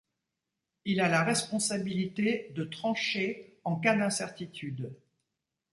[0.83, 4.95] Il a la responsabilité de trancher en cas d'incertitude.